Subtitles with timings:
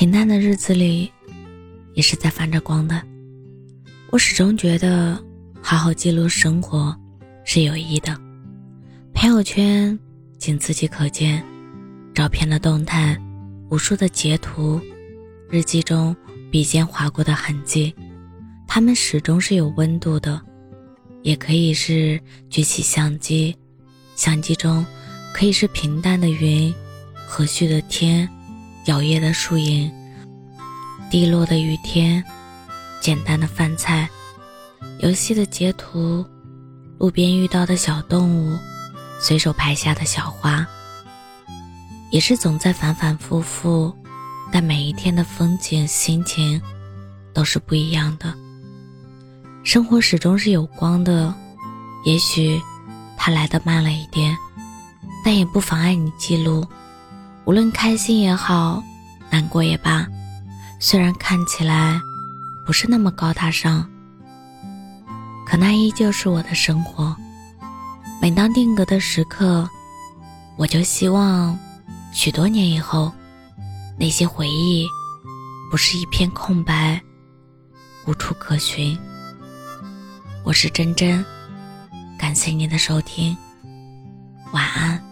[0.00, 1.12] 平淡的日子里，
[1.92, 3.02] 也是在泛着光的。
[4.08, 5.22] 我始终觉得，
[5.60, 6.98] 好好记录生活
[7.44, 8.18] 是有益的。
[9.12, 9.98] 朋友圈
[10.38, 11.44] 仅自己可见，
[12.14, 13.14] 照片的动态，
[13.68, 14.80] 无数的截图，
[15.50, 16.16] 日记中
[16.50, 17.94] 笔尖划过的痕迹，
[18.66, 20.40] 它们始终是有温度的。
[21.20, 23.54] 也可以是举起相机，
[24.16, 24.82] 相机中
[25.34, 26.74] 可以是平淡的云，
[27.28, 28.26] 和煦的天。
[28.86, 29.92] 摇曳的树影，
[31.10, 32.24] 滴落的雨天，
[33.00, 34.08] 简单的饭菜，
[35.00, 36.24] 游戏的截图，
[36.98, 38.58] 路边遇到的小动物，
[39.20, 40.66] 随手拍下的小花，
[42.10, 43.94] 也是总在反反复复，
[44.50, 46.60] 但每一天的风景心情
[47.34, 48.34] 都是不一样的。
[49.62, 51.34] 生活始终是有光的，
[52.04, 52.60] 也许
[53.16, 54.34] 它来的慢了一点，
[55.22, 56.66] 但也不妨碍你记录。
[57.44, 58.82] 无论开心也好，
[59.30, 60.06] 难过也罢，
[60.78, 62.00] 虽然看起来
[62.64, 63.88] 不是那么高大上，
[65.46, 67.16] 可那依旧是我的生活。
[68.20, 69.68] 每当定格的时刻，
[70.56, 71.58] 我就希望
[72.12, 73.10] 许多年以后，
[73.98, 74.86] 那些回忆
[75.70, 77.00] 不是一片空白，
[78.06, 78.96] 无处可寻。
[80.44, 81.24] 我是真真，
[82.18, 83.36] 感谢您的收听，
[84.52, 85.09] 晚安。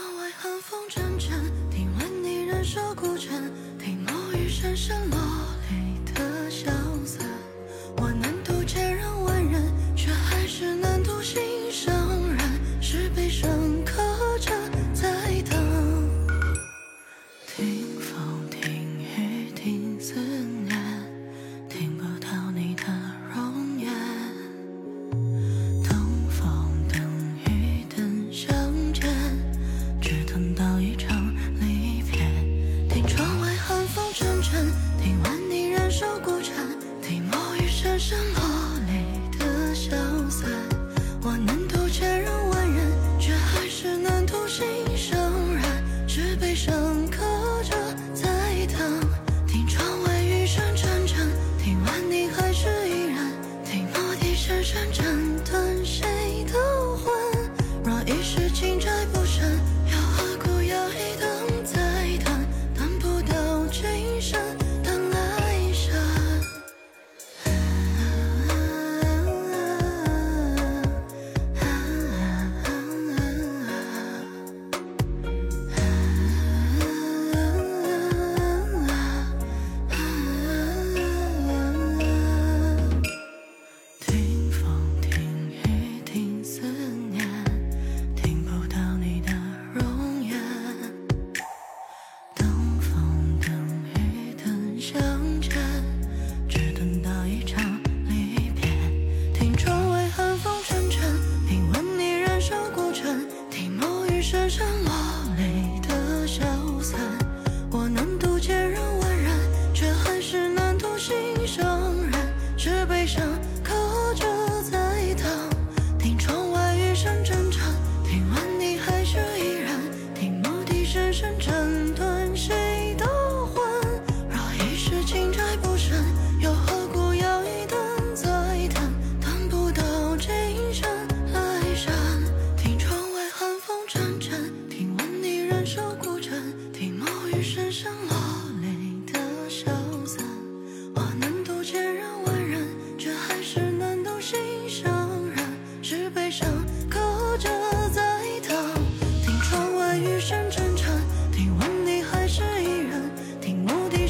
[0.00, 1.28] 窗外寒风阵阵，
[1.70, 5.18] 听闻你人手孤枕，听暮雨声声落
[5.68, 6.72] 泪的相
[38.00, 38.39] 雨声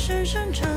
[0.00, 0.70] 深沉。